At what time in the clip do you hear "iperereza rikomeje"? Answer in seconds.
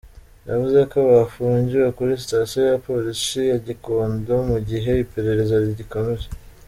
5.03-6.27